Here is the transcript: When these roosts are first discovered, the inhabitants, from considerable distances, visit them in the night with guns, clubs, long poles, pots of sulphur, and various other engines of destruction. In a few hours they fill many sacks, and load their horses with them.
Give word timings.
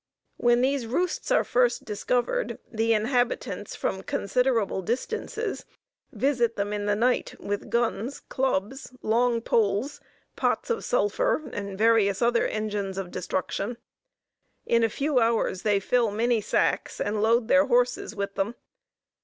When 0.37 0.61
these 0.61 0.87
roosts 0.87 1.29
are 1.29 1.43
first 1.43 1.85
discovered, 1.85 2.57
the 2.67 2.91
inhabitants, 2.91 3.75
from 3.75 4.01
considerable 4.01 4.81
distances, 4.81 5.63
visit 6.11 6.55
them 6.55 6.73
in 6.73 6.87
the 6.87 6.95
night 6.95 7.35
with 7.39 7.69
guns, 7.69 8.19
clubs, 8.19 8.91
long 9.03 9.41
poles, 9.41 10.01
pots 10.35 10.71
of 10.71 10.83
sulphur, 10.83 11.43
and 11.53 11.77
various 11.77 12.19
other 12.19 12.47
engines 12.47 12.97
of 12.97 13.11
destruction. 13.11 13.77
In 14.65 14.83
a 14.83 14.89
few 14.89 15.19
hours 15.19 15.61
they 15.61 15.79
fill 15.79 16.09
many 16.09 16.41
sacks, 16.41 16.99
and 16.99 17.21
load 17.21 17.47
their 17.47 17.67
horses 17.67 18.15
with 18.15 18.33
them. 18.33 18.55